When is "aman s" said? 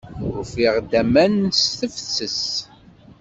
1.01-1.63